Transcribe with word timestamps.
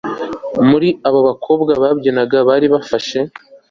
muri 0.69 0.89
abo 1.07 1.19
bakobwa 1.27 1.71
babyinaga 1.81 2.37
bari 2.47 2.67
bafashe 2.73 3.19